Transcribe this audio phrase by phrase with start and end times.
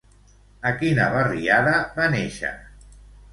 [0.69, 2.55] A quina barriada va néixer?